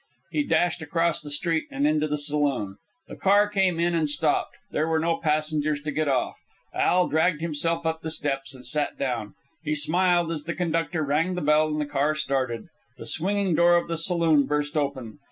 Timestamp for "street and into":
1.29-2.07